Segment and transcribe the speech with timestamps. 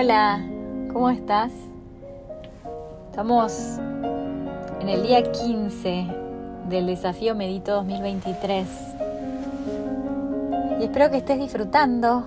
[0.00, 0.40] Hola,
[0.92, 1.50] ¿cómo estás?
[3.10, 3.80] Estamos
[4.80, 6.06] en el día 15
[6.68, 8.68] del desafío Medito 2023
[10.78, 12.26] y espero que estés disfrutando,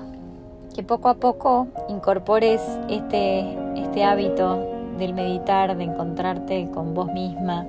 [0.75, 4.67] que poco a poco incorpores este, este hábito
[4.97, 7.65] del meditar, de encontrarte con vos misma,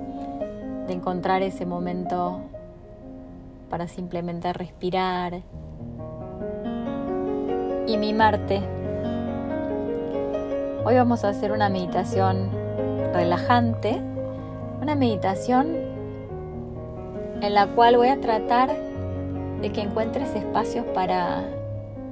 [0.89, 2.41] de encontrar ese momento
[3.71, 5.43] para simplemente respirar
[7.87, 8.82] y mimarte
[10.85, 12.51] Hoy vamos a hacer una meditación
[13.13, 14.03] relajante,
[14.81, 15.77] una meditación
[17.41, 18.75] en la cual voy a tratar
[19.61, 21.45] de que encuentres espacios para,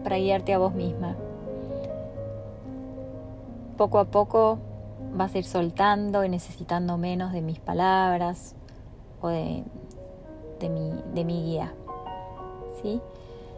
[0.04, 1.16] para guiarte a vos misma.
[3.76, 4.60] Poco a poco
[5.14, 8.54] vas a ir soltando y necesitando menos de mis palabras
[9.20, 9.64] o de,
[10.60, 11.74] de, mi, de mi guía.
[12.80, 13.00] ¿sí?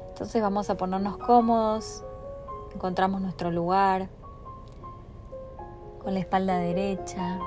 [0.08, 2.02] Entonces vamos a ponernos cómodos,
[2.74, 4.08] encontramos nuestro lugar
[6.02, 7.38] con la espalda derecha,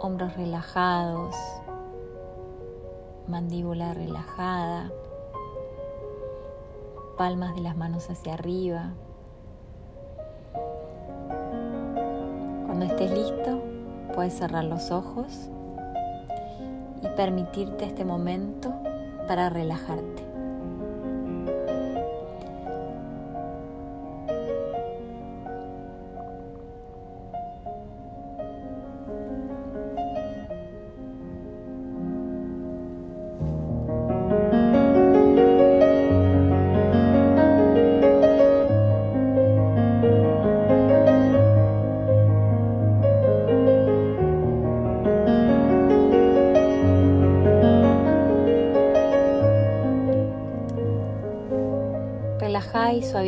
[0.00, 1.36] hombros relajados,
[3.28, 4.90] mandíbula relajada,
[7.16, 8.94] palmas de las manos hacia arriba.
[12.66, 13.62] Cuando estés listo,
[14.14, 15.48] puedes cerrar los ojos
[17.02, 18.74] y permitirte este momento
[19.28, 20.35] para relajarte.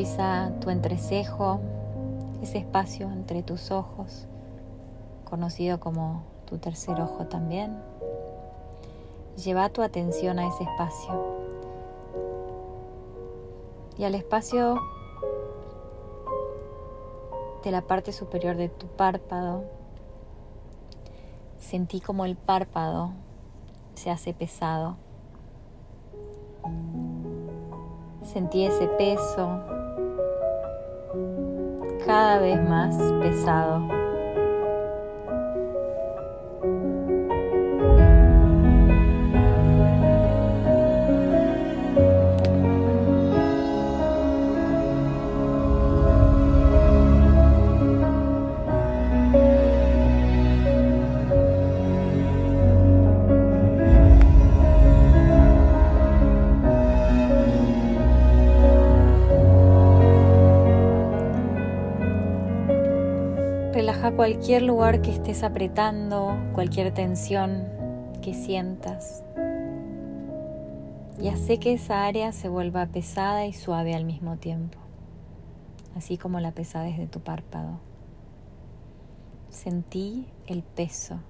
[0.09, 1.61] Suaviza tu entrecejo,
[2.43, 4.27] ese espacio entre tus ojos,
[5.25, 7.77] conocido como tu tercer ojo también.
[9.37, 11.37] Lleva tu atención a ese espacio
[13.99, 14.81] y al espacio
[17.63, 19.65] de la parte superior de tu párpado.
[21.59, 23.11] Sentí como el párpado
[23.95, 24.97] se hace pesado.
[28.23, 29.78] Sentí ese peso
[32.09, 33.98] cada vez más pesado.
[64.19, 67.69] Cualquier lugar que estés apretando, cualquier tensión
[68.21, 69.23] que sientas.
[71.23, 74.77] Y hace que esa área se vuelva pesada y suave al mismo tiempo,
[75.95, 77.79] así como la pesadez de tu párpado.
[79.51, 81.21] Sentí el peso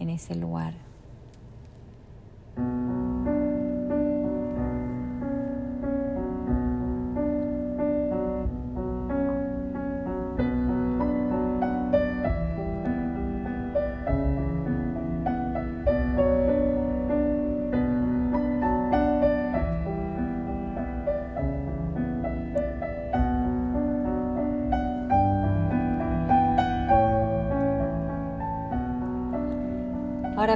[0.00, 0.74] en ese lugar.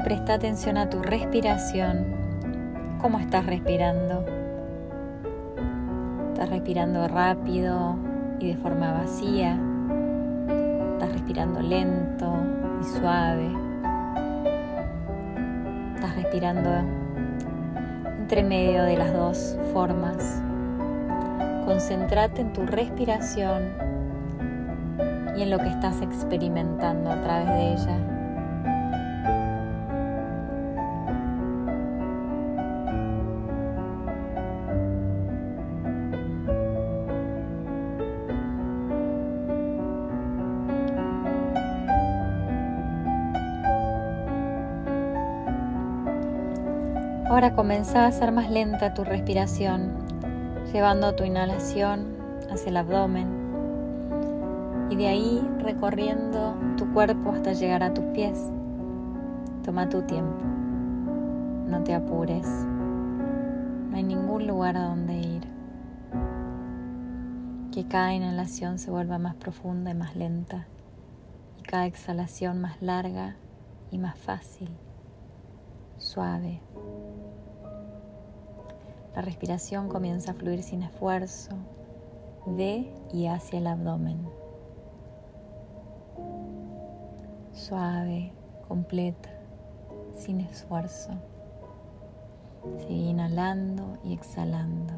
[0.07, 2.07] Presta atención a tu respiración.
[3.03, 4.25] ¿Cómo estás respirando?
[6.29, 7.97] ¿Estás respirando rápido
[8.39, 9.59] y de forma vacía?
[10.93, 12.33] ¿Estás respirando lento
[12.81, 13.51] y suave?
[15.97, 16.71] ¿Estás respirando
[18.21, 20.41] entre medio de las dos formas?
[21.65, 23.73] Concéntrate en tu respiración
[25.37, 28.16] y en lo que estás experimentando a través de ella.
[47.37, 49.93] Ahora comienza a hacer más lenta tu respiración,
[50.73, 52.17] llevando tu inhalación
[52.51, 53.29] hacia el abdomen
[54.89, 58.41] y de ahí recorriendo tu cuerpo hasta llegar a tus pies.
[59.63, 60.43] Toma tu tiempo,
[61.67, 65.43] no te apures, no hay ningún lugar a donde ir.
[67.71, 70.69] Que cada inhalación se vuelva más profunda y más lenta
[71.59, 73.37] y cada exhalación más larga
[73.91, 74.71] y más fácil,
[75.99, 76.63] suave.
[79.17, 81.57] La respiración comienza a fluir sin esfuerzo
[82.45, 84.29] de y hacia el abdomen.
[87.55, 88.35] Suave,
[88.69, 89.31] completa,
[90.15, 91.13] sin esfuerzo.
[92.81, 94.93] Sigue inhalando y exhalando.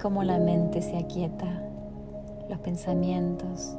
[0.00, 1.62] Cómo la mente se aquieta,
[2.48, 3.76] los pensamientos,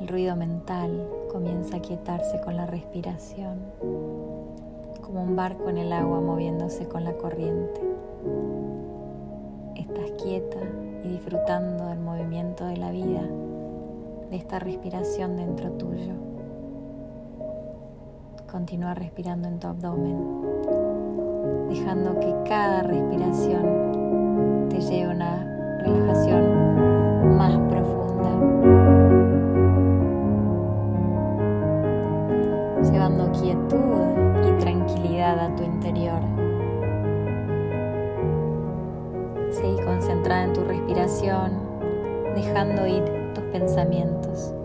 [0.00, 3.58] el ruido mental comienza a quietarse con la respiración,
[5.02, 7.80] como un barco en el agua moviéndose con la corriente.
[9.74, 10.58] Estás quieta
[11.04, 13.22] y disfrutando del movimiento de la vida,
[14.30, 16.14] de esta respiración dentro tuyo.
[18.50, 20.18] Continúa respirando en tu abdomen,
[21.68, 23.85] dejando que cada respiración
[24.68, 25.44] te lleve a una
[25.78, 28.30] relajación más profunda,
[32.90, 36.20] llevando quietud y tranquilidad a tu interior.
[39.50, 41.52] Seguí concentrada en tu respiración,
[42.34, 43.04] dejando ir
[43.34, 44.55] tus pensamientos.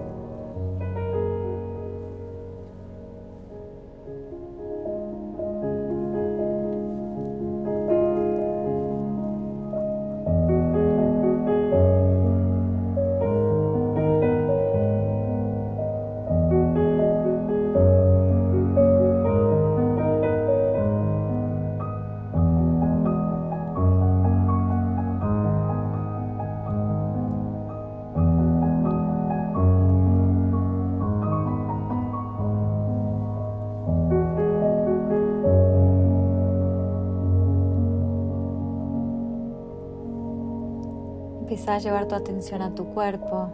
[41.68, 43.48] A llevar tu atención a tu cuerpo,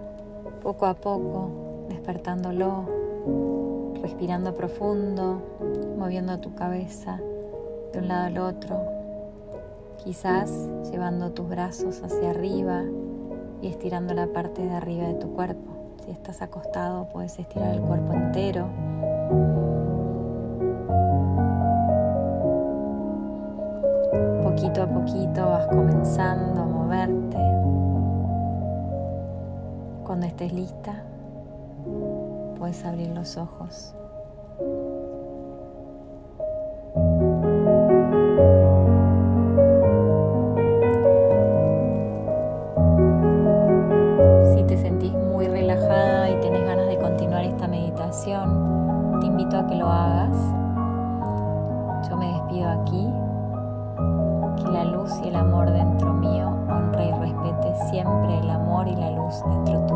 [0.63, 2.85] poco a poco, despertándolo,
[4.01, 5.39] respirando profundo,
[5.99, 7.19] moviendo tu cabeza
[7.93, 8.81] de un lado al otro,
[10.03, 12.85] quizás llevando tus brazos hacia arriba
[13.61, 15.95] y estirando la parte de arriba de tu cuerpo.
[16.03, 18.67] Si estás acostado, puedes estirar el cuerpo entero.
[24.43, 27.37] Poquito a poquito vas comenzando a moverte.
[30.07, 31.03] Cuando estés lista,
[32.57, 33.93] puedes abrir los ojos.
[44.55, 49.67] Si te sentís muy relajada y tenés ganas de continuar esta meditación, te invito a
[49.67, 50.37] que lo hagas.
[52.09, 53.09] Yo me despido aquí.
[54.63, 58.95] Que la luz y el amor dentro mío honre y respete siempre el amor y
[58.95, 59.86] la luz dentro tuyo.